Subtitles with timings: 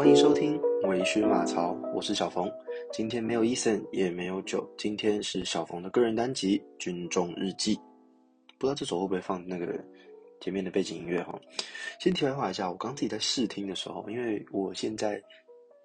[0.00, 2.50] 欢迎收听微醺马槽，我是小冯。
[2.90, 7.76] 今天没有 Eason，也没有酒，今天是小冯的个人单集《军中日记》。
[8.56, 9.78] 不知道这首会不会放那个
[10.40, 11.38] 前面的背景音乐哈？
[12.00, 15.22] 先题外话一下，我刚自己在试听的时候，因为我现在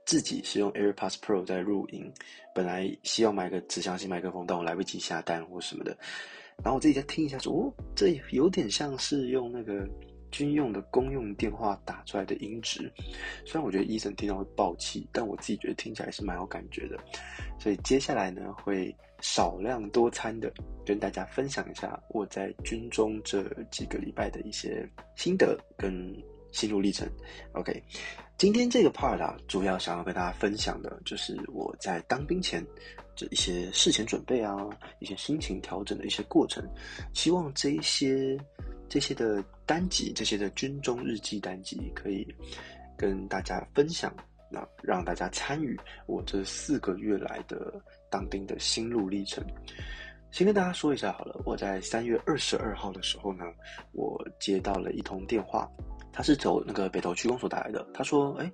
[0.05, 2.09] 自己是用 AirPods Pro 在录音，
[2.53, 5.91] 本来希望买个指向性麦克风，但我来不及下单或什么的。
[6.63, 9.85] 然后我自己再听一下，说哦，这有点像是用那个。
[10.35, 12.91] 军用的公用电话打出来的音质，
[13.45, 16.99] 虽然我觉得医生听到会爆气，但我自己觉得听起来是蛮有感觉的。
[17.57, 20.51] 所以接下来呢，会少量多餐的
[20.85, 24.85] 跟大家分享一下我在军中这几个礼拜的一些
[25.15, 26.13] 心得跟
[26.51, 27.09] 心路历程。
[27.53, 27.81] OK，
[28.37, 32.61] 今天这个 part 啊，主要想要跟大家分享的就是我在当兵前
[33.15, 34.53] 这一些事前准备啊，
[34.99, 36.61] 一些心情调整的一些过程，
[37.13, 38.37] 希望这一些。
[38.87, 42.27] 这些的单集，这些的军中日记单集，可以
[42.95, 44.15] 跟大家分享，
[44.51, 49.43] 那让大家参与我这四个月来的当兵的心路历程。
[50.31, 53.45] 先跟大家说一下好了，我在三月二十二号的时候呢，
[53.93, 55.69] 我接到了一通电话，
[56.11, 58.51] 他是走那个北投区公所打来的，他说：“哎，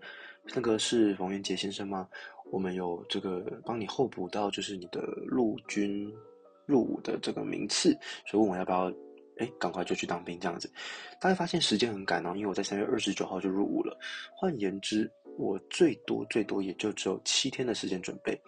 [0.55, 2.07] 那个是冯元杰先生吗？
[2.51, 6.09] 我们有这个帮你候补到就是你的陆军
[6.65, 8.91] 入伍的这个名次，所以问我要不要。”
[9.37, 10.71] 哎，赶快就去当兵这样子，
[11.19, 13.97] 大家发现时间很赶哦，因为我在三月二十九号就入伍了。
[14.35, 18.39] 换言之，我最多最多也就只有七天的时间准备。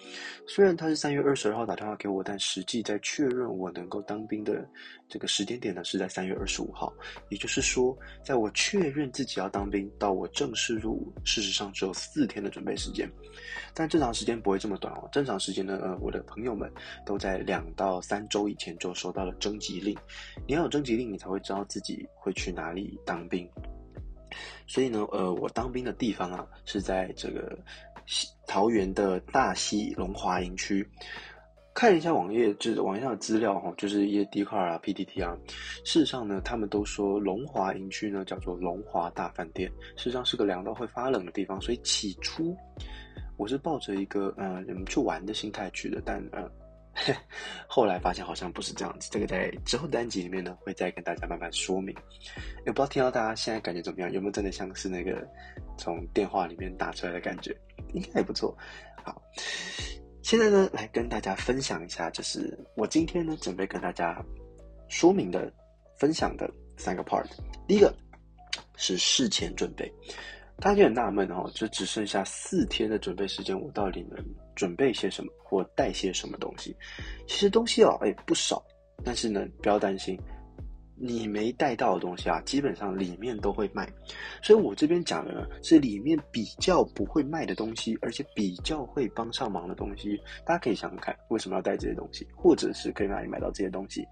[0.47, 4.67] 虽然他是三月二十二号打电话给我，但实际在确认我能够当兵的
[5.07, 6.93] 这个时间点呢，是在三月二十五号。
[7.29, 13.09] 也就是说，在我确认自己要当兵到我正式入伍，事实上只有四天的准备时间。
[13.73, 15.09] 但正常时间不会这么短哦。
[15.11, 16.71] 正常时间呢，呃，我的朋友们
[17.05, 19.97] 都在两到三周以前就收到了征集令。
[20.47, 23.49] 你要有征集令，你才会知道自己会去哪里当兵。
[24.67, 27.57] 所以呢，呃，我当兵的地方啊，是在这个
[28.47, 30.87] 桃园的大溪龙华营区。
[31.75, 35.35] 看一下网页，就是网页上的资料哈，就是一些 d c a r 啊、PTT 啊。
[35.83, 39.67] 事实上呢，他们都说龙华营区呢叫做龙华大饭店，
[39.97, 41.59] 事实上是个凉到会发冷的地方。
[41.59, 42.55] 所以起初
[43.37, 46.47] 我是抱着一个呃，你们去玩的心态去的，但呃，
[47.67, 49.09] 后来发现好像不是这样子。
[49.11, 51.95] 这个在之后单集里面呢，会再跟大家慢慢说明。
[52.65, 55.27] 也不知道听到大家现在感觉怎么样，有没有真的像是那个
[55.77, 57.55] 从电话里面打出来的感觉？
[57.93, 58.55] 应该还不错。
[59.03, 59.21] 好。
[60.21, 64.23] 现在呢，来跟大家分享一下，就是我今天呢准备跟大家
[64.87, 65.51] 说明的、
[65.97, 67.25] 分享的三个 part。
[67.67, 67.93] 第一个
[68.77, 69.91] 是事前准备，
[70.63, 74.17] 大家就很纳闷哦，就只剩下四天的准备时间，我到底能
[74.55, 76.73] 准备些什么，或带些什么东西？
[77.27, 78.63] 其实东西哦，哎不少，
[79.03, 80.17] 但是呢，不要担心。
[80.95, 83.91] 你没带到的东西啊，基本上里面都会卖，
[84.41, 90.17] 所以我这边讲的呢是里面比较不会卖的东西，而且比较会帮上忙的东西。
[90.45, 94.05] 大家可以想想看，为什么要带这些东西，或者是可以哪里买到这些东西，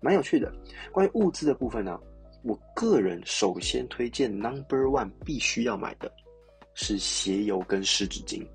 [0.00, 0.52] 蛮有趣的。
[0.92, 1.98] 关于物资的部分呢，
[2.46, 6.08] 我个人首先推荐 Number One 必须要买的
[6.74, 8.46] 是鞋油跟湿纸巾。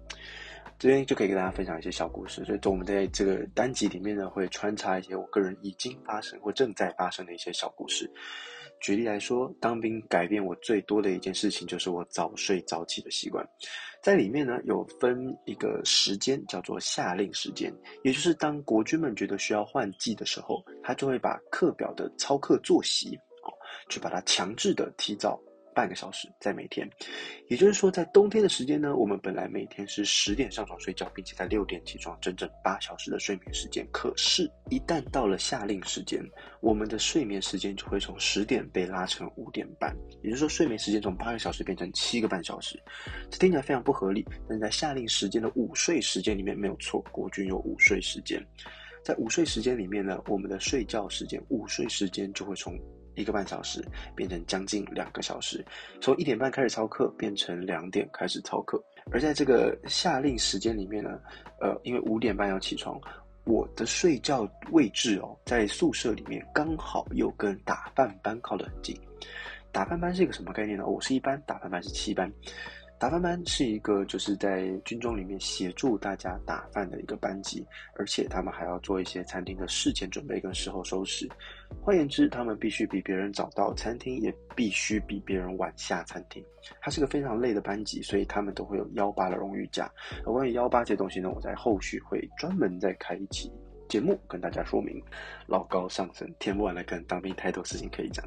[0.79, 8.09] 这边就可以跟大家分享一些小故事，所以我们在这个单集里面呢，会穿插一些我个人已经发生或正在发生的一些小故事。
[8.79, 13.45] 举例来说，当兵改变我最多的一件事情，就是我早睡早起的习惯。
[14.01, 17.71] 在里面呢，有分一个时间叫做夏令时间，
[18.03, 23.19] 也就是当国军们觉得需要换季的时候，他就会把课表的操课作息，
[23.89, 25.41] 去把它强制的提早。
[25.73, 26.85] 半个小时在每天，
[27.47, 33.87] 也就是说，在冬天的时间呢，我们本来每天是十点上床睡觉，并且在六点起床，整整八小时的睡眠时间。
[33.89, 36.21] 可是，一旦到了夏令时间，
[36.59, 42.77] 我们的睡眠时间就会从十点被拉成五点半，也就是说，睡眠时间从八个小时变成七个半小时。
[43.29, 48.45] 这听起来非常不合理，但是在夏令时间的午睡时间里面没有错，国军有午睡时间。
[49.05, 52.77] 在午睡时间里面呢，我们的睡觉时间、午睡时间就会从
[53.15, 53.83] 一个半小时
[54.15, 55.65] 变成将近两个小时，
[56.01, 58.81] 从一点半开始操课变成两点开始操课。
[59.11, 61.19] 而在这个下令时间里面呢，
[61.59, 62.99] 呃，因为五点半要起床，
[63.43, 68.95] 我的睡觉位置哦，在宿舍里面刚好又跟打饭班靠得很近。
[69.71, 70.85] 打饭班是一个什么概念呢？
[70.85, 72.31] 我是一班，打饭班是七班。
[73.01, 77.65] 打饭班是一个就是在军中里面协助大家打饭的一个班级，
[77.97, 81.27] 而且他们还要做一些餐厅的事前准备跟事后收拾。
[81.81, 86.45] 换言之，他们必须比别人早到餐厅，也必须比别人晚下餐厅。
[86.79, 89.91] 它是个非常累的班级，所以他们都会有幺八的荣誉假。
[90.23, 93.51] 而关于幺八这东西呢，我在后续会专门再开一期
[93.89, 95.01] 节目跟大家说明。
[95.47, 98.23] 老高上升，填不完的跟当兵太多事情可以讲。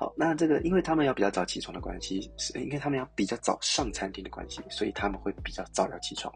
[0.00, 6.32] 好，那这个因为他们要比较早起床的关系，是因为他们要比较早上餐厅的关系，所以他们会比较早要起床。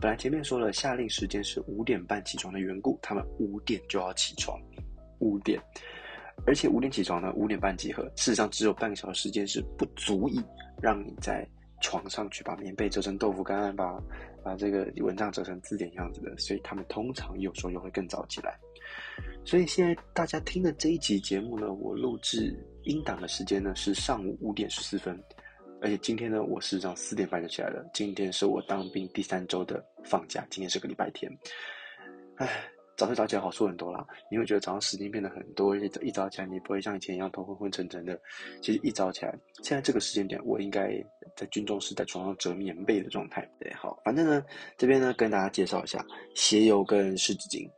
[0.00, 4.60] 本来前面说了下令时间是五点半起床的缘故，他们五点就要起床，
[5.20, 5.62] 五点，
[6.44, 10.42] 而且五点起床呢，五点半集合，事实上只有半个小时时间是不足以
[10.82, 11.48] 让你在
[11.80, 13.96] 床上去把棉被折成豆腐干，把
[14.42, 18.58] 把这个蚊帐折成字典样子的，所以他们通常有时候又会更早起来。
[19.44, 22.56] 所以现在大家听的这一集节目呢，我录制
[22.88, 25.22] 英档的时间呢是上午五点十四分，
[25.82, 27.84] 而且今天呢我是上四点半就起来了。
[27.92, 31.30] 今天是我当兵第三周的放假，今天是个礼拜天。
[32.36, 32.48] 唉，
[32.96, 38.18] 早睡早起好处很多啦，你会觉得早上时间变得很多，而且一早起来你不会像以前一样头昏昏沉沉的。
[38.62, 40.92] 其实一早起来，现在这个时间点，我应该
[41.36, 43.46] 在军中是在床上折棉被的状态。
[43.60, 44.42] 对，好，反正呢
[44.78, 46.02] 这边呢跟大家介绍一下
[46.34, 47.68] 鞋油跟湿纸巾。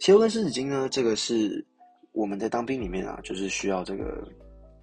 [0.00, 1.64] 鞋油跟湿纸巾呢，这个是
[2.12, 4.26] 我们在当兵里面啊，就是需要这个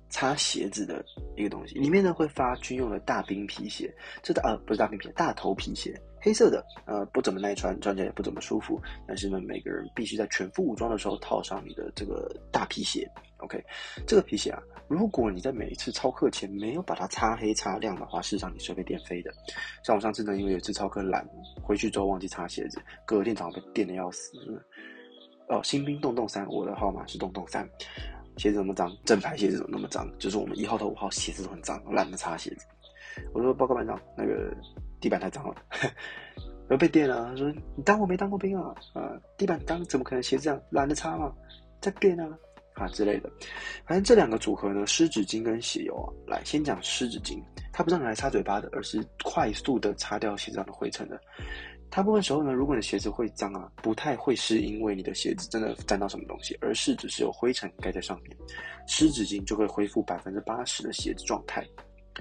[0.10, 1.04] 擦鞋子的
[1.36, 1.76] 一个东西。
[1.76, 8.82] 里面呢会发军用的大兵皮鞋，这的呃不是大兵皮，大头皮鞋，黑色的，呃不怎么耐穿，穿起来也不怎么舒服。
[9.08, 13.10] 但是呢，每个人必须在全副武装的时候套上你的这个大皮鞋。
[13.38, 13.64] OK，
[14.08, 19.32] 这个皮鞋啊，如果你在每一次操课前没有把它擦黑擦亮的话，事实上你是会被电飞的。
[19.84, 21.24] 像我上次呢，因为有一次操课懒，
[21.62, 24.32] 回去之后忘记擦鞋子，隔天早上被电的要死。
[25.50, 27.70] 哦，新兵洞洞三，我的号码是洞洞三。
[28.38, 28.96] 鞋子怎么脏？
[29.04, 30.08] 正牌鞋子怎么那么脏？
[30.18, 32.66] 就是我们一号到五号鞋子都很脏，懒得擦鞋子。
[33.34, 34.56] 我说报告班长，那个
[35.02, 35.56] 地板太脏了，
[36.70, 37.26] 要被电了。
[37.26, 38.74] 他说你当我没当过兵啊？
[38.94, 41.34] 啊，地板脏怎么可能鞋子这样懒得擦嘛？
[41.82, 42.30] 再变啊
[42.76, 43.30] 啊之类的。
[43.86, 47.42] 反正这两个组合呢，湿纸巾跟鞋油啊，来先讲湿纸巾，
[47.74, 51.20] 它不是用来擦嘴巴的，而是快速的擦掉鞋子上的灰尘的。
[51.90, 58.38] 大部分时候呢，如果你的鞋子会脏啊，不太会是因为你的鞋子真的沾到什么东西，而是只是有灰尘盖在上面，
[58.86, 61.66] 湿纸巾就会恢复百分之八十的鞋子状态，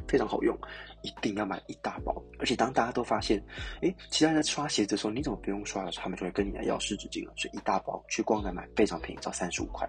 [0.09, 0.57] 非常好用，
[1.03, 2.15] 一定要买一大包。
[2.39, 3.43] 而且当大家都发现，
[3.83, 7.33] 诶，其他人在刷鞋子的时候，你怎么不用刷的时候，他们就会跟你来要湿纸巾了。
[7.37, 9.87] 所以一大包去逛的买非常便宜，只要三十五块。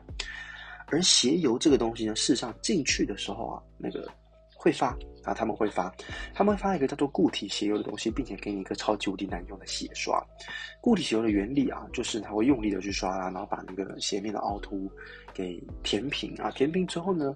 [0.88, 4.06] 而鞋油这个东西呢，事实上进去的时候啊，那个。
[4.68, 4.88] 会发
[5.24, 5.94] 啊，他们会发，
[6.34, 10.22] 他们会发一个叫做固体鞋油的东西，并且给你一个超级无敌难用的鞋刷。
[10.82, 14.92] 固体鞋油的原理啊，就是它会用力的去刷啊，然后把那个鞋面的凹凸
[15.34, 17.34] 给填平啊，填平之后呢，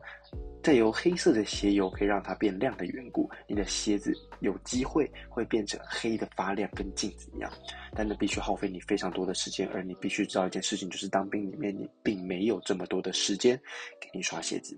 [0.61, 7.49] 再由黑色的鞋油可以让它变亮的缘故，你的鞋子有机会会变成黑的发亮，跟镜子一样。
[7.93, 13.59] 但那必须耗费你非常多的时间，而你必须知道一件事情，就是当兵里面你并没有这么多的时间
[14.01, 14.77] 给你刷鞋子。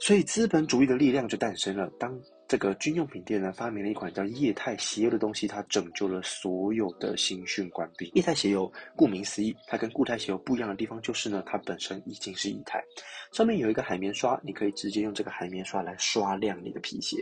[0.00, 1.86] 所以资本主义的力量就诞生了。
[1.98, 2.18] 当
[2.48, 8.10] 这个军用品店呢发明了一款叫液态鞋油的东西，它拯救了所有的新训官兵。
[8.14, 12.82] 液态鞋油顾名思义，它跟固态鞋油不一样的地方就是呢，它本身已经是液态，
[13.30, 17.18] 上面有一个海绵刷，你可以直接用这个海绵刷来刷亮你的皮鞋，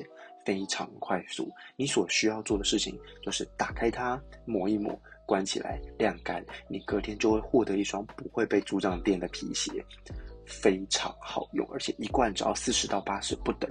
[0.46, 1.50] 非常快速。
[1.74, 4.96] 你所需要做的事情就是打开它，抹一抹，
[5.26, 9.84] 关起来，晾干，你隔天就会获得一双不会被组长电的皮鞋。
[10.48, 13.70] 非常好用，而且一罐只要四十到八十不等，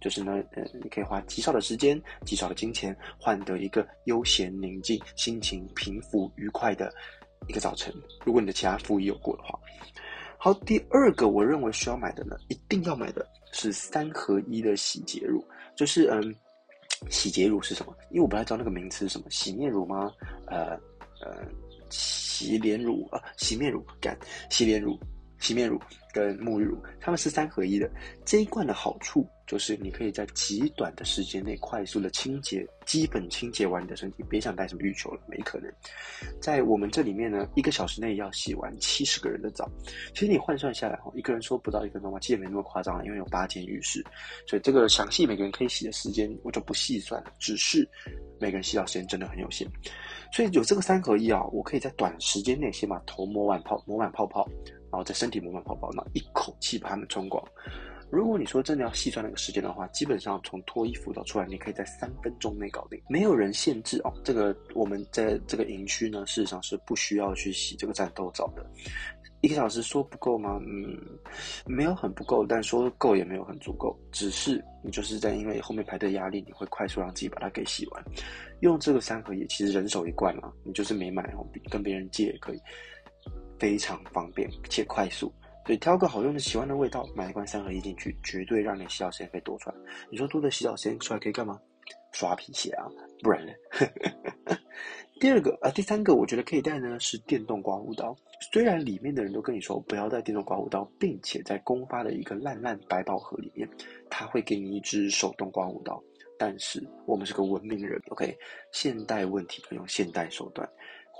[0.00, 6.92] 就是呢，呃，你可以花极少的时间、极少的金钱，换得一个悠闲宁静、心情平复愉快的
[7.48, 7.92] 一个早晨。
[8.24, 9.58] 如果你的其他服务也有过的话，
[10.36, 15.42] 好，第二个我认为需要买的呢，一定要买的是三合一的洗洁乳，
[15.74, 16.34] 就是嗯，
[17.08, 17.96] 洗洁乳是什么？
[18.10, 20.12] 因为我不太知道那个名词是什么，洗面乳吗？
[20.46, 20.78] 呃
[21.22, 21.46] 呃，
[21.88, 24.14] 洗脸乳啊，洗面乳干，
[24.50, 24.98] 洗脸乳。
[25.40, 25.80] 洗面乳
[26.12, 27.90] 跟沐浴乳，它们是三合一的。
[28.24, 35.70] 这一罐的好处就是，你可以在极短的时间内快速的清洁，基本清洁完你的身体，别想带什么浴球了，没可能。
[36.40, 39.68] 在我们这里面呢，一个小时内要洗完七十个人的澡。
[40.14, 44.04] 其实你换算下来哈，一个人说不到一分钟嘛，其实也没那么夸张了，因为有八间浴室，
[44.46, 47.88] 所以这个详细每个人可以洗的时间我就不细算了，只是
[48.38, 49.66] 每个人洗澡时间真的很有限。
[50.32, 54.48] 所以有这个三合一啊，我可以在短时间内先把头抹完泡，抹满泡泡。
[54.90, 57.42] 然后在身体磨完泡泡，那一口气把它们冲光。
[58.10, 64.12] 如果你说真的要细算那个时间的话，基本上从脱衣服到出来，你可以在三分钟内搞定，没有人限制哦。
[64.24, 68.66] 这个我们在这个营区呢，事实上是不需要去洗这个战斗澡的。
[69.42, 70.60] 一个小时说不够吗？
[70.66, 70.98] 嗯，
[71.64, 73.96] 没有很不够，但说够也没有很足够。
[74.10, 78.04] 只是你就是在因为后面排队压力，你会快速让自己把它给洗完。
[78.58, 82.60] 用这个三合一，其实人手一罐啊，你就是没买哦，跟别人借也可以。
[83.60, 85.32] 非常方便且快速，
[85.66, 89.76] 所以挑个好用的、喜欢的味道，买一罐三合一进去，绝对让你洗澡时间可以多出来。
[90.10, 91.60] 你说多的洗澡时间出来可以干嘛？
[92.12, 92.88] 刷皮鞋啊，
[93.22, 93.52] 不然呢？
[95.20, 98.16] 第二个啊，第三个我觉得可以带呢是电动刮胡刀。
[98.52, 103.68] 虽然里面的人都跟你说不要带电动刮胡刀，并且在公发的一个烂烂百宝盒里面，
[104.08, 106.02] 他会给你一支手动刮胡刀，
[106.38, 108.34] 但是我们是个文明人，OK？
[108.72, 110.66] 现代问题要用现代手段。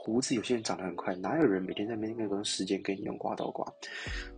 [0.02, 3.70] 胡子有些人长得很快，哪有人每天在那边那个时间给你用刮刀刮？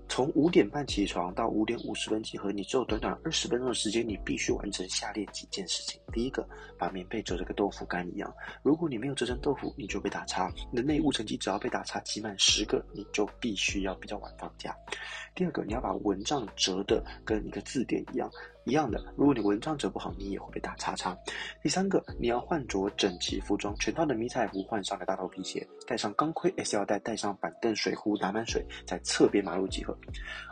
[0.08, 6.00] 从五点半起床到五点五十分集合，你只有短短二十分钟的时间，你必须完成下列几件事情。
[6.12, 6.44] 第一个，
[6.76, 8.34] 把棉被折得跟豆腐干一样。
[8.64, 10.52] 如果你没有折成豆腐，你就被打叉。
[10.72, 14.76] 你的内务成绩只要被打叉挤满十个，你就必须要比较晚放假。
[15.32, 18.28] 第二个，你要把蚊帐折的跟一个字典一样。
[18.64, 21.16] 一样的，如果你蚊帐折不好，你也会被打叉叉。
[21.62, 29.96] 第三个，你要换着整齐服装，全套的迷彩服，换上个大头皮鞋，带上钢盔 S 腰带，带上板凳、水壶，打满水，在侧边马路集合。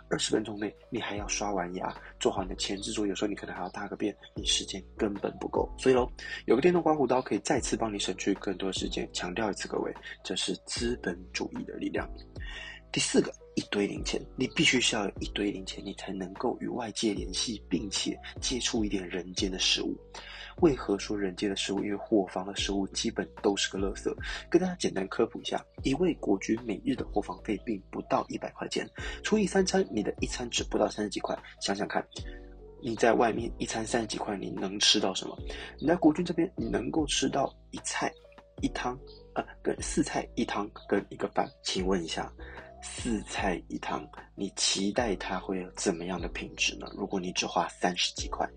[0.09, 5.73] 二十分钟内，你还要刷完牙，做好你的前置作业，有时候你可能还要大个便，你时间根本不够。
[5.79, 6.11] 所以喽，
[6.47, 9.09] 有个电动刮胡刀可以再次帮你省去更多时间。
[9.13, 12.09] 强调一次，各位，这是资本主义的力量。
[12.93, 13.33] 第四个。
[13.57, 19.95] 一堆零钱，你必须是要有一堆零钱，你才能够与外界联系，并且接触一点人间的食物。
[20.63, 21.85] 为何说人间的食物？
[21.85, 24.11] 因为货房的食物基本都是个垃圾。
[24.49, 28.89] 跟大家简单科普一下，一位国军每日的货房费并不到一百块钱，
[29.23, 31.37] 除以三餐，你的一餐只不到三十几块。
[31.61, 32.07] 想想看，
[32.81, 35.37] 你在外面一餐三十几块，你能吃到什么？
[35.79, 38.11] 你在国军这边，你能够吃到一菜
[38.63, 38.99] 一汤，
[39.35, 41.47] 呃，跟四菜一汤跟一个饭。
[41.65, 42.33] 请问一下。
[42.83, 46.87] 四菜一汤，你期待它会有怎么样的品质呢？
[46.97, 48.49] 如果你只花三十几块，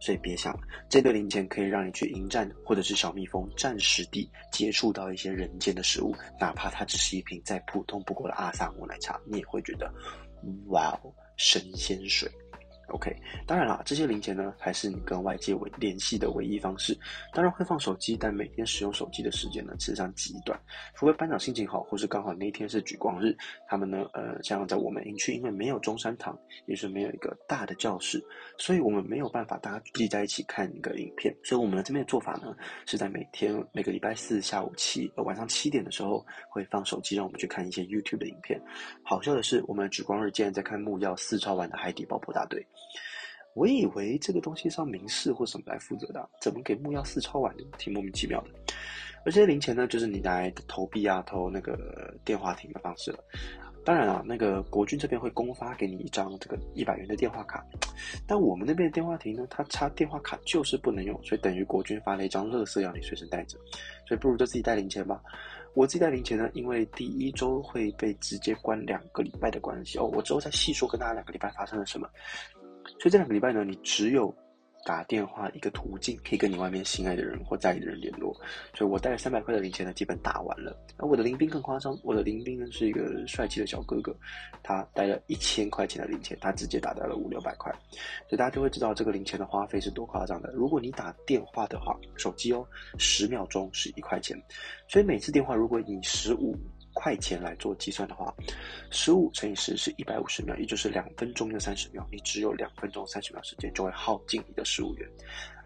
[0.00, 9.92] 所以别想了这堆零钱可以让你去迎战或者是小蜜蜂暂时地接触到一些人间的食物，哪怕它只是一瓶再普通不过的阿萨姆奶茶，你也会觉得
[10.68, 12.30] 哇哦，神仙水。
[12.88, 13.14] OK，
[13.46, 16.96] 当然啦，这些零钱呢，还是你跟外界为联系的唯一方式。
[17.32, 20.58] 当然会放手机，但每天使用手机的时间呢，实际上极短。
[20.94, 28.24] 除非班长心情好，或是刚好那天是举光日，他们呢，呃，像在我们营区，因为没有中山堂，也是没有一个大的教室，
[28.56, 31.34] 所以我们没有办法大家聚集在一起看一个影片。
[31.42, 32.54] 所以我们的这边的做法呢，
[32.86, 38.60] 是在每天每个礼拜四下午七呃晚上七点的时候，会放手机，让我们去看一些 YouTube 的影片。
[39.02, 42.64] 好笑的是，我们举光日竟然在看木曜四超玩的海底爆破大队。
[43.54, 47.64] 我以为这个东西是要明示或什么来负责的，怎么给木曜四超玩的？
[47.78, 48.50] 挺莫名其妙的。
[49.24, 53.18] 而这些零钱呢，就是你来投币啊、投那个电话亭的方式了。
[53.84, 57.64] 当然啊，那个国军这边会公发给你一张这个一百元的电话卡，
[58.26, 63.56] 但我们那边的电话亭呢，它插电话卡就是不能用，所以等于国军发了一张乐色要你随身带着，
[64.06, 65.22] 所以不如就自己带零钱吧。
[65.72, 72.08] 我自己带零钱呢，因为第一周会被直接关两个礼拜的关系哦，我之后再细说跟大家两个礼拜发生了什么。
[72.98, 74.34] 所以这两个礼拜呢，你只有
[74.84, 78.32] 打电话一个途径，可以跟你外面心爱的人或在意的人联络。
[78.72, 80.76] 所以我带了三百块的零钱呢，基本打完了。
[80.96, 84.16] 而我的林兵更夸张，我的林兵呢是一个帅气的小哥哥，
[84.62, 87.72] 他带了一千块钱的零钱，他直接打掉了五六百块。
[88.28, 90.52] 所以大家就会知道这个零钱的花费是多夸张的。
[90.52, 92.64] 如果你打电话的话，手机哦，
[92.96, 94.40] 十秒钟是一块钱，
[94.86, 96.56] 所以每次电话如果以十五。
[96.96, 98.34] 块钱来做计算的话，
[98.90, 102.08] 十五乘以十是一百五十秒，也就是两分钟又三十秒。
[102.10, 105.06] 你只有两分钟三十秒时间，就会耗尽你的十五元。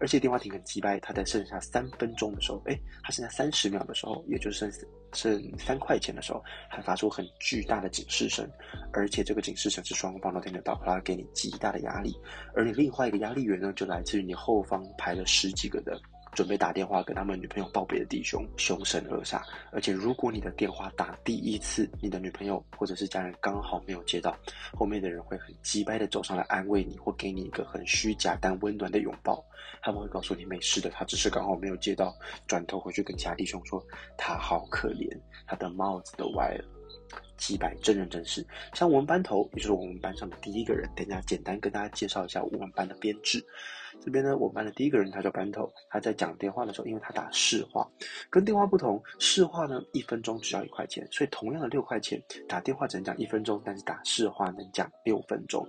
[0.01, 8.45] 而且电话亭很鸡掰，它在剩下三分钟的时候，哎，它剩下三十秒的时候，也就是剩剩三块钱的时候，还发出很巨大的警示声。
[8.91, 12.13] 而且这个警示声是双方都听得到，它给你极大的压力。
[12.53, 15.97] 而你另外一个压力源呢，就来自于你后方排了十几个的。
[16.33, 24.35] 准备打电话跟他们女朋友报备的弟兄凶神恶煞，而且如果你的电话打第一次，你的女朋友或者是家人刚好没有接到，
[24.73, 29.43] 后面的人会很急掰的走上来安慰你，或给你一个很虚假但温暖的拥抱。
[29.83, 32.15] 他们会告诉你没事的，他只是刚好没有接到，
[32.47, 33.83] 转头回去跟其他弟兄说
[34.17, 35.09] 他好可怜，
[35.47, 36.63] 他的帽子都歪了。
[37.35, 40.87] 几百真人真事，像我们班头，也就是我们班上的第一个人。
[40.95, 43.43] 等下简单跟大家介绍一下我们班的编制。
[44.03, 47.87] 这边呢，我们班的第一个人他叫班头，他在讲电话的时候，因为他打市话，
[48.29, 55.67] 跟电话不同，市话呢一分钟只要一块钱，所以同样的六块钱，打电话只能讲一分钟，但是打市话能讲六分钟，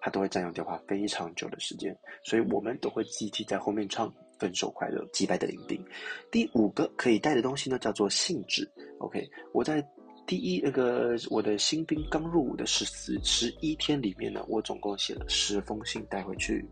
[0.00, 5.82] 他都会占用电话非常久的时间，所以我们都会集体在后面唱《分手快乐》，击败的林兵。
[6.30, 8.70] 第五个可以带的东西呢，叫做信纸。
[8.98, 9.82] OK，我在。
[10.26, 16.66] 第一，那个我的新兵刚入伍的十四十一天里面呢，我总共写了十封信带回去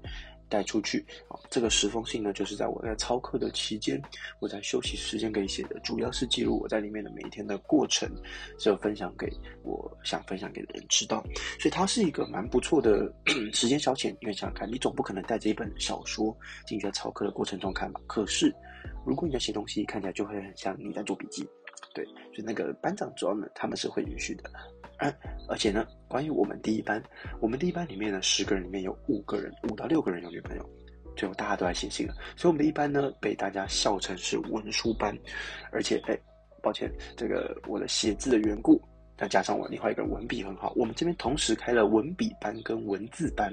[0.53, 1.03] 带出去。
[1.29, 4.01] 啊，这个十封信呢，就是在我在操课的期间，
[4.39, 8.07] 我在休息时间可以写的，主要是记录我在里面的每一天的过程，
[8.59, 9.27] 是有分享给
[9.63, 11.25] 我想分享给的人知道。
[11.59, 13.11] 所以它是一个蛮不错的
[13.55, 14.15] 时间消遣。
[14.21, 18.01] 因为想想看，你总不可能带着一本小说进去在操课的过程中看吧？
[18.07, 18.55] 可是，
[19.07, 21.49] 如果你在写东西，看起来就会很像你在做笔记。
[21.95, 24.45] 对，所以那个班长主要呢，他们是会允许的。
[25.49, 27.03] 而且呢，关于我们第一班，
[27.41, 30.71] 我们第一班里面呢，十个人里面有五个人，五到六个人有女朋友，
[31.17, 32.15] 最后大家都在写信了。
[32.37, 35.17] 所以我们的一班呢，被大家笑成是文书班。
[35.71, 36.19] 而且，哎，
[36.63, 38.81] 抱歉，这个我的写字的缘故，
[39.17, 43.53] 再加上我另外一个文笔很好，我们这边同时开了文笔班跟文字班，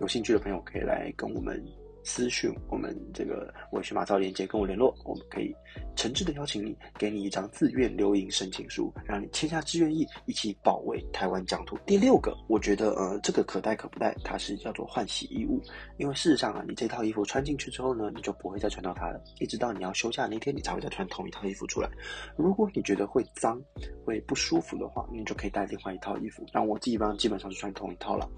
[0.00, 1.62] 有兴趣的朋友可以来跟我们。
[2.04, 5.54] 私讯我们这个文学马照连接跟我联络，我们可以
[5.94, 11.78] 诚挚的邀请你，给你一张自愿留营申请书，让你签下志愿意，一起保卫台湾疆土。
[11.86, 15.60] 第六个，我觉得呃，这个可带可不带，它是叫做换洗衣物，
[15.96, 21.88] 因为事实上啊，你这套衣服穿进去之后呢，你就不会再穿到它了，一直到你要休假那天，你才会再穿同一套衣服出来。
[22.36, 23.62] 如果你觉得会脏、
[24.04, 26.44] 会不舒服的话，你就可以带另外一套衣服。
[26.52, 28.28] 那我基本上基本上是穿同一套了。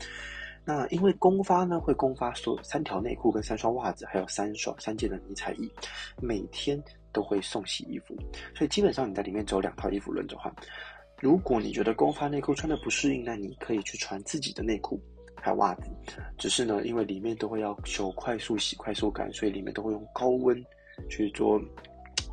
[0.64, 5.70] 那因为公发呢，会公发所有三条内裤跟三双袜子，还有三双三件的迷彩衣，
[6.22, 8.16] 每天都会送洗衣服，
[8.54, 10.50] 所以基本上你在里面只有两套衣服轮着换。
[11.20, 15.00] 如果你觉得公发内裤穿的不适应，那你可以去穿自己的内裤
[15.36, 15.90] 还有袜子，
[16.38, 20.62] 只是呢，因为里面都会要求快速洗、快速干，所以里面都会用高温
[21.08, 21.60] 去做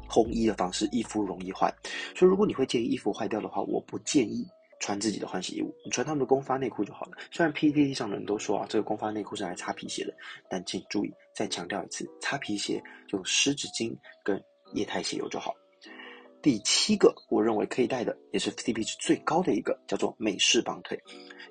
[0.10, 1.74] 烘衣的方式，衣服容易坏。
[2.16, 4.48] 所以如果你会介意衣服坏掉的话，我不建议。
[4.82, 7.12] 穿自己的换洗衣物，你穿他们的公发内裤就好了。
[7.32, 10.14] 虽然 PPT 上的人都说啊，这个公发内裤是来擦皮鞋的，
[10.50, 15.54] 但请注意，再强调一次，擦皮鞋用湿纸巾跟液态鞋油就好。
[16.42, 21.00] 第七个，我认为可以带的，也是 CP 值最高的一个，叫做美式绑腿，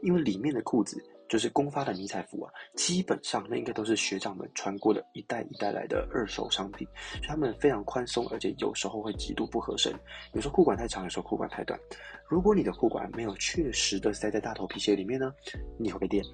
[0.02, 1.00] 因为里面的裤子。
[1.30, 9.94] 就是公发的迷彩服啊，基本上那应该都是学长们穿过的一代一代来的二手商品，所以他们非常宽松，而且有时候会极度不合身，
[10.32, 11.78] 有时候裤管太长，有时候裤管太短。
[12.26, 15.32] 如果你的裤管没有确实的塞在大头皮鞋里面呢，
[15.78, 16.24] 你会被电。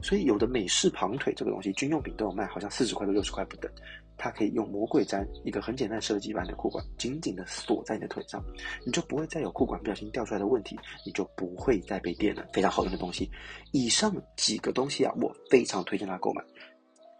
[0.00, 3.68] 所以有的美式旁腿这个东西，军用品都有卖，好像四十块到六十块不等。
[4.16, 8.42] 它可以用魔鬼粘一个很简单设计版的裤管，紧紧的锁在你的腿上，
[8.86, 12.46] 你就不会再有裤管不小心掉出来的问题，你就不会再被电了。
[12.52, 13.30] 非常好用的东西。
[13.72, 16.42] 以上几个东西啊，我非常推荐大家购买，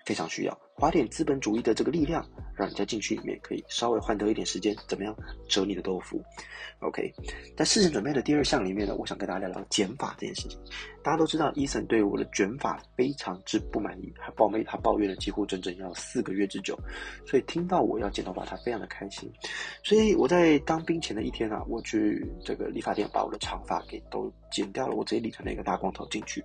[0.04, 0.58] 非常需要。
[0.76, 2.26] 花点资本主义的这个力量，
[2.56, 5.16] 让你在禁区里面可以稍微换得一点时间，怎么样
[5.48, 6.20] 折你的豆腐
[6.80, 7.14] ？OK，
[7.56, 10.58] 在事前准备的第二项里面呢，我想跟大家聊聊剪发这件事情。
[11.02, 16.76] 大家都知道，伊森对我的卷发非常之不满意，还抱怨他抱怨了几乎整整要四个月之久。
[17.24, 19.30] 所以听到我要剪头发，他非常的开心。
[19.84, 26.42] 所以我在当兵前的一天啊，我去这个理发店把我的长发给都剪掉了，我直接理成了一个大光头进去。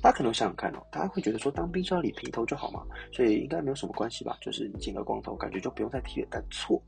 [0.00, 2.82] 大家可能想想看哦，大家会觉得说当兵是要理平头就好嘛？
[3.12, 3.55] 所以应该。
[3.56, 6.28] 但没有什么关系吧，就是你剪个光头，感觉就不用再剃了。
[6.30, 6.78] 但错，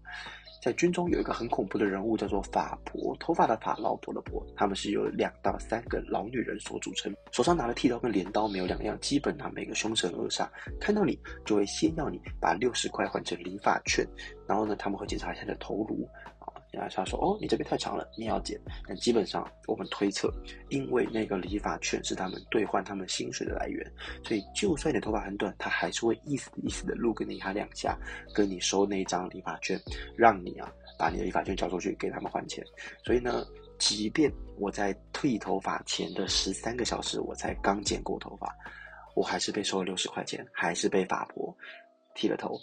[0.63, 10.47] 在军中有一个很恐怖的人物，叫做法婆，头发的法，老婆的婆，他们是由两到三个老女人所组成，手上拿的剃刀跟镰刀没有两样，基本上每个凶神恶煞，
[10.79, 14.07] 看到你就会先要你把六十块换成理发券，
[14.47, 16.07] 然后呢，他们会检查一下你的头颅。
[16.71, 20.33] 然后他说：“哦，你这边太长了，你要剪。”但基本上我们推测，
[20.69, 23.93] 因为那个理发券是他们兑换他们薪水的来源，
[24.25, 27.99] 所以就算你的头发很短，他还是会意思意思的录给你他两下，
[28.35, 29.81] 跟你收那张理发券，
[30.17, 32.65] 让你啊把你的理发券交出去给他们还钱。
[33.03, 33.47] 所以呢，
[33.79, 38.55] 即便我在剃头发前的十三个小时我才刚剪过头发，
[39.15, 41.57] 我还是被收了六十块钱，还是被法婆
[42.15, 42.59] 剃了头。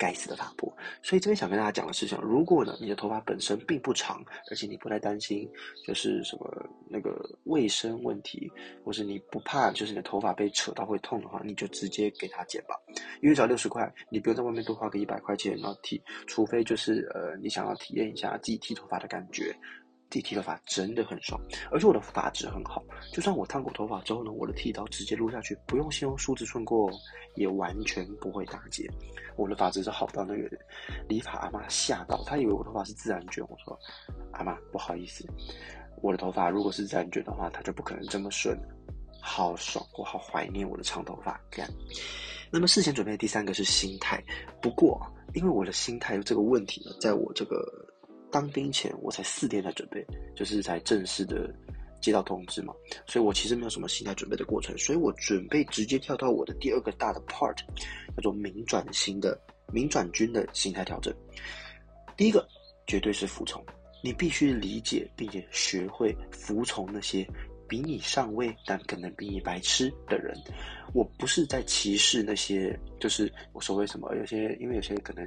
[0.00, 0.72] 该死的发布！
[1.02, 5.46] 所以这边想跟大家讲的是，想，如果呢你的头发本身并不长，而且你不太担心
[5.86, 6.50] 就是什么
[6.88, 8.50] 那个卫生问题，
[8.82, 12.74] 或是你不怕就是你的头发被扯到会痛的话，你就直接给他剪吧，
[13.20, 19.54] 因为只要六十块，你不用在外面多花个一百块钱然后剃，除非就是呃你想要体验一下自己剃头发的感觉。
[20.10, 22.82] 剃剃头发真的很爽，而且我的发质很好。
[23.12, 26.90] 就算我烫过头发之后呢，我的剃刀直接撸下去，不用先用梳子顺过，
[27.36, 28.90] 也完全不会打结。
[29.36, 30.50] 我的发质是好到那个
[31.08, 33.42] 理发阿妈吓到，她以为我头发是自然卷。
[33.48, 33.78] 我说
[34.32, 35.24] 阿妈不好意思，
[36.02, 38.58] 我的头发如果是自然卷的话，它就不可能这么顺。
[39.22, 41.40] 好爽，我好怀念我的长头发。
[41.48, 41.70] 干。
[42.50, 44.20] 那么事前准备的第三个是心态，
[44.60, 45.00] 不过
[45.34, 47.56] 因为我的心态有这个问题呢，在我这个。
[48.30, 51.52] 当兵前我才四天才准备，就是才正式的
[52.00, 52.72] 接到通知嘛，
[53.06, 57.56] 所以我其实没有什么心态准备的过程，所以我准备直接跳到我的第二个大的 part，
[58.16, 59.38] 叫做民转型的
[59.72, 61.14] 民转军的心态调整。
[62.16, 62.46] 第一个
[62.86, 63.64] 绝对是服从，
[64.02, 67.26] 你必须理解并且学会服从那些
[67.68, 70.34] 比你上位，但可能比你白痴的人。
[70.94, 75.26] 我不是在歧视那些，就是我所谓什么，有些因为有些可能。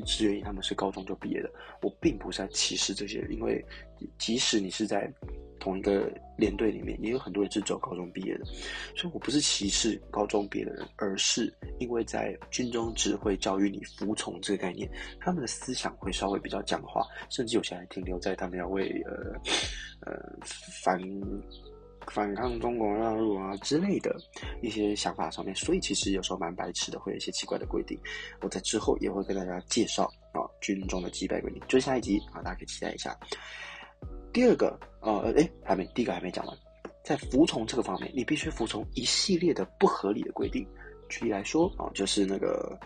[0.00, 1.50] 志愿役他们是高中就毕业的，
[1.82, 3.64] 我并不是在歧视这些人，因为
[4.18, 5.12] 即使你是在
[5.60, 8.44] 同一个连队里面，也有很多人是走高中毕业的，
[8.96, 20.36] 所以我不是歧视高中毕业的人，而是因为在军中只会教育你服从这个概念，他们的思想会稍微比较僵化，甚至有些还停留在他们要为呃呃
[20.82, 21.00] 反。
[22.08, 24.16] 反抗中国大陆啊之类的
[24.62, 27.98] 一些想法上面，所以其实有时候蛮白痴的，会有一些奇怪的规定。
[28.40, 33.16] 我在之后也会跟大家介绍啊军中的击败规定，就是下一集啊，大家可以期待一下。
[34.32, 36.56] 第二个呃，哎，还没，第一个还没讲完，
[37.04, 40.66] 在服从这个方面，你必须服从一系列的不合理的规定。
[41.08, 42.78] 举例来说啊，就是那个。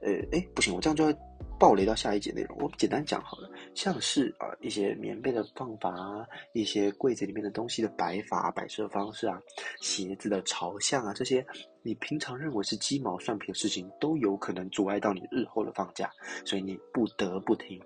[0.00, 1.14] 呃，哎，不行，我这样就会
[1.58, 2.56] 暴雷到下一节内容。
[2.58, 9.38] 我简单讲好了，像是啊一些棉被的放法啊，一些柜子里面的东西的摆法、摆设方式啊，
[9.80, 11.44] 鞋子的朝向啊，这些
[11.82, 16.10] 你平常认为是鸡毛蒜皮的事情，都有可能阻碍到你日后的放假，
[16.46, 17.78] 所以你不得不听。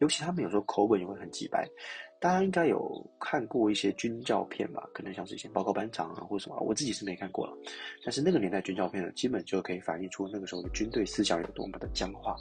[0.00, 1.66] 尤其他们有时候口吻也会很直白。
[2.24, 4.88] 大家应该有看过一些军教片吧？
[4.94, 7.54] 可能像是以前报告班长啊，或者什么，我自己是没看过了。
[8.02, 12.34] 但是那个年代军教片呢，基本就可以反映出那个时候的军队思想有多么的僵化。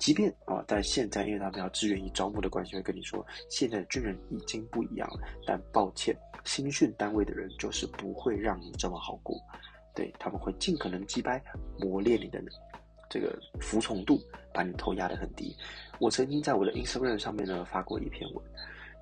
[0.00, 5.20] 即便啊，在现在，因为他们要志愿役招募的关系，会跟你说，现在的军人已经不一样了。
[5.46, 6.12] 但抱歉，
[6.44, 9.40] 新训单位的人就是不会让你这么好过。
[9.94, 11.40] 对他们会尽可能击败、
[11.78, 12.42] 磨练你的
[13.08, 14.20] 这个服从度，
[14.52, 15.54] 把你头压得很低。
[16.00, 18.44] 我曾经在我的 Instagram 上面呢发过一篇文。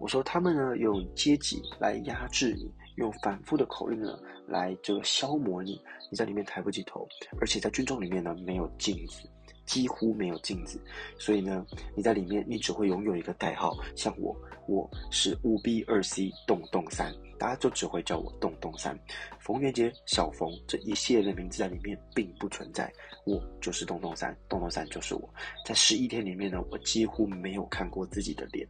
[0.02, 7.06] 我说他们呢用阶级来压制你，用反复的口令呢来这个消磨你，你在里面抬不起头，
[7.40, 9.30] 而且在军中里面呢没有镜子，
[9.64, 10.80] 几乎没有镜子，
[11.20, 14.36] 所以呢你在里面你只会拥有一个代号，像我
[14.66, 18.98] 我是五 B 二 C 洞洞三，大家就只会叫我洞洞三，
[19.38, 22.92] 冯元杰小冯这一系列的名字在里面并不存在，
[23.24, 25.32] 我就是洞洞三，洞洞三就是我，
[25.64, 28.68] 在十一天里面呢我几乎没有看过自己的脸。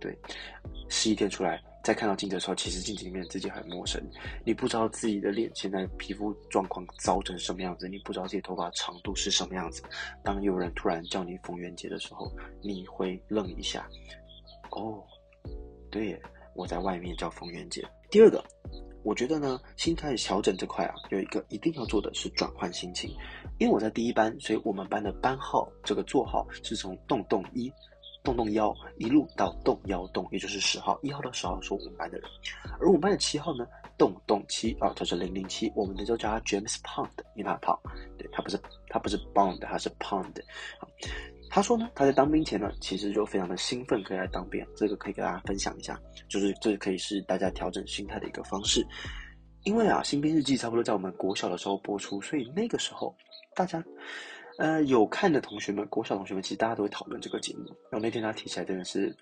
[0.00, 0.16] 对，
[0.88, 4.02] 十一天出来再看到镜子的时候，其实镜子里面自己很陌生，
[4.44, 9.82] 你不知道自己的脸现在皮肤状况糟成什么样子，你不知道自己头发长度是什么样子。
[10.24, 12.32] 当有人突然叫你冯元杰的时候，
[12.62, 13.86] 你会愣一下。
[14.70, 15.02] 哦，
[15.90, 16.20] 对，
[16.54, 17.86] 我在外面叫冯元杰。
[18.10, 18.42] 第二个，
[19.02, 23.10] 我觉得呢，心态调整这块啊，有一个一定要做的是转换心情。
[23.58, 27.70] 因为我在第一班，所以我们班的班号这个座号是从洞洞一。
[28.22, 32.28] 洞洞幺一路到洞幺洞，也就是十号，一号到十号是我们班的人，
[32.78, 37.78] 而我们班的七号呢，洞洞七啊，他是零零七，我们的就叫他 James Pond，因为他胖，
[38.18, 40.34] 对他不是他不是 Pond，他是 Pond。
[41.48, 48.86] 他说呢，他在当兵前呢，其实就非常的兴奋，可以来当兵，这个可以给大家分享一下，就是这可以是大家调整心态的一个方式，
[49.64, 53.16] 因为啊，新兵日记差不多在我们国小的时候播出，所以那个时候
[53.54, 53.82] 大家。
[54.60, 57.64] 呃，有看的同学们，国小同学们，其实大家都会讨论这个节目。
[57.90, 59.16] 然后那天他提起来，真的是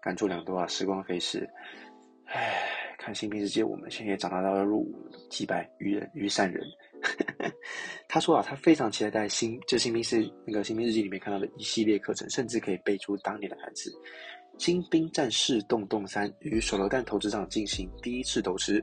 [0.00, 0.66] 感触良多啊！
[0.66, 1.46] 时光飞逝，
[2.24, 2.64] 唉，
[2.96, 6.66] 看新兵日记，我们现在也长大到要入伍，击败愚人愚善人。
[8.08, 13.92] 他说啊，他非常期待在新这新兵是那个新兵日记里面看到的一系列课程，甚至可以背出当年的台词：
[14.56, 18.82] 新兵战士洞洞三与手榴弹投掷场进行第一次投掷。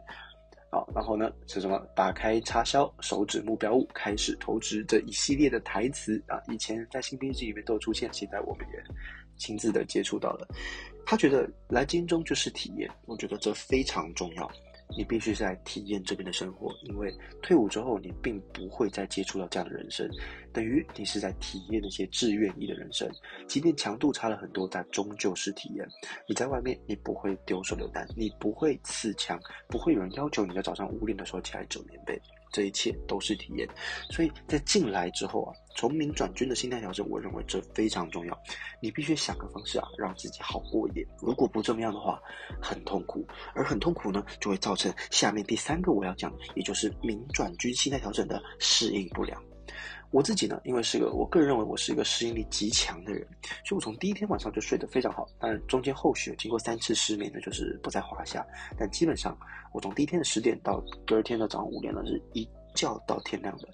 [0.75, 1.79] 好，然后呢是什么？
[1.95, 6.35] 打开插销，手指目标物，开始投掷这一系列的台词啊！
[6.51, 8.83] 以前在新兵记里面都有出现，现在我们也
[9.37, 10.45] 亲自的接触到了。
[11.05, 14.51] 他觉得来金中就是体验，我觉得这非常重要。
[14.89, 20.09] 你必须在体验这边的生活，因为退伍之后你并不会再接触到这样的人生，
[20.53, 23.09] 等于你是在体验那些志愿役的人生。
[23.47, 25.87] 即便强度差了很多，但终究是体验。
[26.27, 32.19] 你在外面，你不会丢手榴弹，你不会刺枪，不会有人要求你在早上五点的时候起来折棉被。
[32.55, 33.67] 这一切都是体验，
[34.11, 38.43] 所以在进来之后啊，从民转军的心态调整，我认为这非常重要。
[38.81, 41.05] 你必须想个方式啊，让自己好过一点。
[41.19, 42.17] 如果不这么样的话，
[42.61, 49.43] 很痛苦，而很痛苦呢，就会造成下面第三个我要讲，也就是民转军心态调整的适应不良。
[50.11, 53.27] 我自己呢，因为是个，我个人认为我是一个适应力极强的人，
[53.65, 55.27] 所以我从第一天晚上就睡得非常好。
[55.39, 58.45] 但中间后续经过三次失眠呢，就是不在话下。
[58.77, 59.37] 但基本上，
[59.73, 63.67] 我从第一天的十点到第二天的早上五点呢，是一觉到天亮的。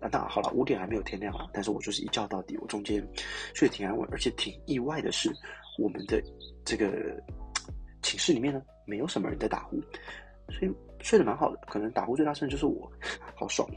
[0.00, 2.56] 那当然好了，五点还没有天亮啊，但是我就是一觉到底。
[2.58, 3.06] 我中间
[3.54, 5.30] 睡得挺安稳，而且挺意外的是，
[5.78, 6.22] 我们的
[6.64, 6.90] 这个
[8.02, 9.80] 寝室里面呢，没有什么人在打呼，
[10.48, 10.72] 所以。
[11.02, 12.90] 睡得蛮好的，可能打呼最大声的就是我，
[13.34, 13.68] 好爽。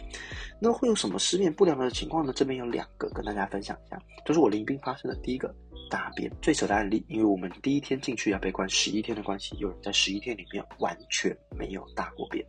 [0.59, 2.31] 那会有什么失眠不良的情况呢？
[2.33, 5.15] 这边有两个跟大家分享一下，就是我临兵发生的。
[5.23, 5.53] 第一个，
[5.89, 6.31] 大便。
[6.41, 12.45] 最扯的案例，因为我们第一天进去要被关十一天的关系，有人在十一天里面完全没有大过便，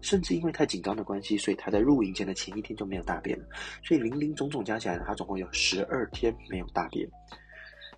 [0.00, 3.44] 甚至因为太紧张的关系，所以他在入营前的前一天就没有大便了。
[3.82, 7.08] 所以零零总总加起来呢，他总共有十二天没有大便。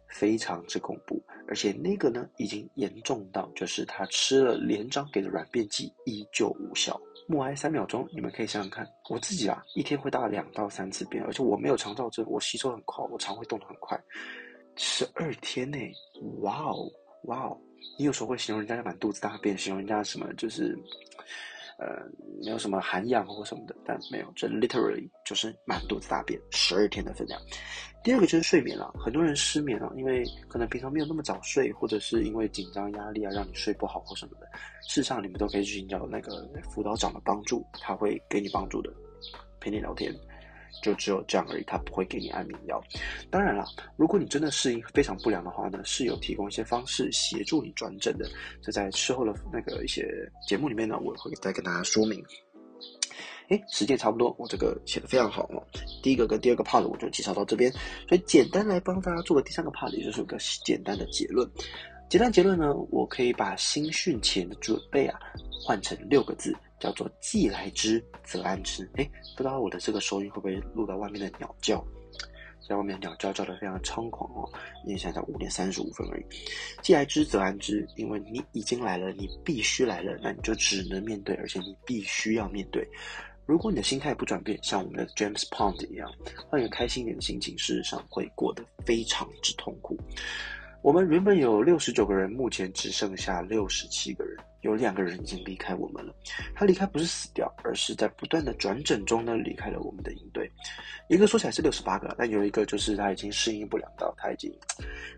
[0.09, 7.01] 非常之恐怖，而且那个呢，已经严重到就是他吃了连长给的软便剂依旧无效。
[7.27, 14.01] 默哀三秒钟，你们可以想想看，我自己啊，一天会大两到三次便，而且我没有肠燥症，我吸收很快，我肠会动得很快。
[14.77, 15.93] 十二天内，
[16.41, 16.91] 哇哦，
[17.25, 17.61] 哇哦！
[17.99, 20.79] 你有时候会形容人家满肚子大便，形容人家什么就是。
[21.79, 22.05] 呃，
[22.45, 27.41] 没有什么涵养或什么的，但没有，这 literally 就是满肚子大便，十二天的分量。
[28.03, 34.47] 第二个就是睡眠了，很多人失眠了，因为可能平常没有那么早睡，或者是因为紧张压力啊，让你睡不好或什么的。
[34.89, 38.93] 事实上，你们都可以去寻找那个辅导长的帮助，他会给你帮助的，
[39.61, 40.15] 陪你聊天。
[40.83, 42.83] 就只有这样而已，他不会给你安眠药。
[43.31, 43.65] 当然了，
[43.97, 48.29] 如果你真的适应非常不良的话呢，是有提供一些方式协助你转诊的。
[48.63, 50.07] 这在事后的那个一些
[50.47, 52.25] 节目里面呢，我会再跟大家说明。
[53.49, 55.63] 哎，时间差不多，我这个写的非常好哦。
[56.03, 57.73] 第一个跟第二个 part 我就介绍到这边，
[58.07, 61.51] 所以简单来帮大家做个第三个 part，也就是有个简单的结论。
[62.09, 65.19] 简单结论呢，我可以把新训前的准备啊
[65.65, 66.55] 换成六个字。
[66.81, 68.89] 叫做既来之则安之。
[68.95, 71.85] 哎，不知道我的这个收音会不会录到外面的鸟叫？
[72.69, 74.49] 在外面鸟叫叫得非常猖狂哦。
[74.85, 76.25] 因为现在五点三十五分而已。
[76.81, 82.89] 既来之则安之，因为你已经来了，你必须来了，那你就只能面对，而且你必须要面对。
[83.45, 86.09] 如果你的心态不转变，像我们的 James Pond 一样，
[86.49, 89.99] 换一个开心一点的心情，事实上会过得非常之痛苦。
[90.83, 94.37] 我们原本有六十九个人，目前只剩下六十七个人。
[94.63, 96.13] 有两个人已经离开我们了。
[96.53, 100.51] 他离开不是死掉，而是在不断的转诊中呢离开了我们的营队。
[101.09, 104.53] 一个说起来是六十八个，但有一个就是他已经适应不了到他已经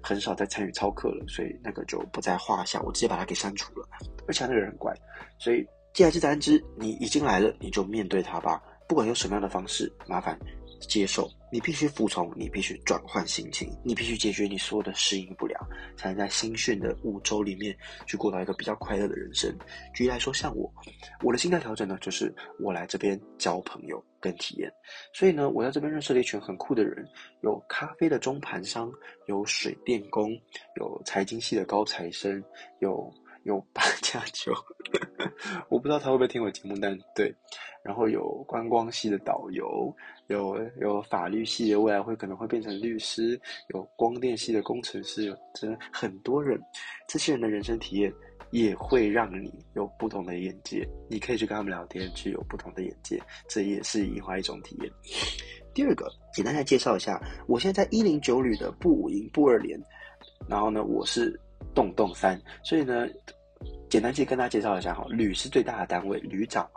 [0.02, 2.82] 很少再参与操课了，所以那个就不在话下。
[2.82, 3.88] 我直接把他给删除了。
[4.28, 4.94] 而且那个人很乖，
[5.38, 8.62] 所以既然是安之，你已经来了，你就面对他吧。
[8.86, 10.38] 不管用什么样的方式，麻烦。
[10.80, 15.60] 接受，你必须服从，你必须转换心情，你必须解决你所有的适应不良，
[15.96, 19.54] 才能在新训的五周里面去过到一个比较快乐的人生。
[19.94, 20.72] 举例来说，像我，
[21.22, 24.72] 我的心态调整呢，就是我来这边交朋友跟体验。
[25.12, 27.06] 所以呢，我在这边认识了一群很酷的人，
[27.42, 28.90] 有咖啡的中盘商，
[29.26, 30.30] 有水电工，
[30.76, 32.42] 有财经系的高材生，
[32.80, 33.12] 有。
[33.44, 34.52] 有八加九，
[35.68, 37.34] 我不知道他会不会听我节目，但对，
[37.82, 39.94] 然后有观光系的导游，
[40.26, 46.60] 有有法律系的未来会可能会变成律师，有光电系的工程师，有真很多人，
[47.08, 48.12] 这些人的人生体验
[48.50, 54.92] 也会让你有不同的眼界，你可以去跟他们聊天，去有不同的眼界，这也是另外一种体验。
[55.72, 59.80] 第二个，简单来介绍一下，我现在在一零九旅的步五营步二连，
[60.46, 61.40] 然后呢，我是。
[61.74, 63.06] 洞洞三，所以呢，
[63.88, 66.68] 简单去跟大家介绍一下哈，旅是最大的单位，旅长，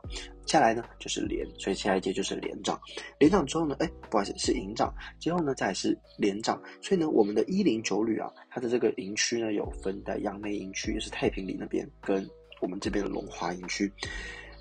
[0.45, 2.79] 下来呢就是连，所以下一届就是连长，
[3.19, 12.27] 连长之后呢，哎，不好意思，是营长，之后呢再是连长，所以呢，我们的一零九旅啊，它的这个营区呢有分在杨梅营区，也是太平里那边，跟
[12.61, 13.91] 我们这边的龙华营区。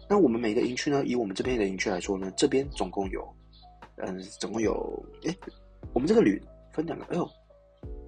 [0.08, 3.26] 那我们每个营区呢，以我们这边的营区来说呢，这边总共有，
[3.96, 5.34] 嗯，总共有，哎，
[5.92, 6.40] 我们这个旅
[6.72, 7.28] 分两个，哎呦。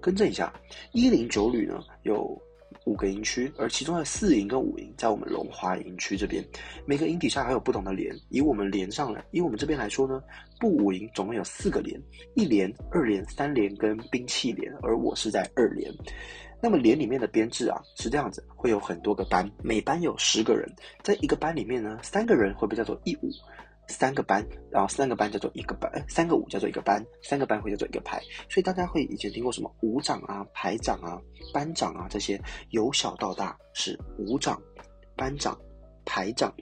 [0.04, 0.52] 更正一下，
[0.92, 2.38] 一零九旅呢有
[2.84, 6.44] 五个营区，而其中的四营跟五营在我们龙华营区这边。
[6.84, 10.22] 每个营底下还有不同的连，以我们连上来，以我们这边来说呢，
[10.60, 11.98] 部五营总共有四个连，
[12.34, 15.90] 一连、二连、三连跟兵器连，而我是在二连。
[16.60, 20.70] 那么连里面的编制啊是这样子，会有很多个班，每班有十个人，
[21.02, 23.30] 在一个班里面呢，三个人会被叫做一五。
[23.88, 31.20] 三个班，然后三个班叫做一个班，三个五叫做一个班，三个班会叫做一个排，所以大家会以前听过什么五长啊、排长啊、
[31.52, 34.60] 班长啊这些，由小到大是五长、
[35.16, 35.58] 班长、
[36.04, 36.52] 排长、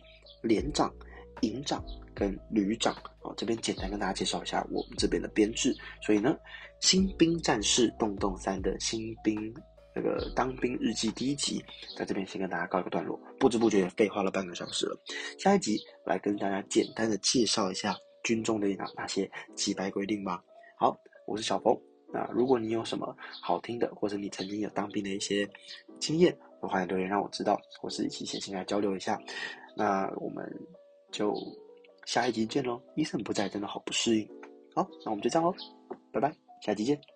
[0.42, 0.92] 连长、
[1.40, 2.94] 营长跟旅长。
[3.20, 5.72] 哦，这边简单跟大家介绍一下我们这边的编制。
[6.04, 6.36] 所以呢，
[6.80, 9.54] 新兵战士洞洞三的新兵。
[9.94, 11.62] 那个当兵日记第一集，
[11.96, 13.20] 在这边先跟大家告一个段落。
[13.38, 14.96] 不知不觉也废话了半个小时了，
[15.38, 20.42] 下一集来跟大家简单的介绍一下军中的哪哪些几白规定吧。
[20.78, 21.76] 好，我是小峰。
[22.14, 25.48] 那如果你有什么好听的，或者你曾经有当兵的一些
[25.98, 29.18] 经验，都欢迎留言让我知道，或是一起写信来交流一下。
[29.74, 30.46] 那我们
[31.10, 31.34] 就
[32.04, 32.80] 下一集见喽。
[32.96, 34.28] 医生不在，真的好不适应。
[34.74, 35.54] 好，那我们就这样喽，
[36.12, 37.11] 拜拜，下集见。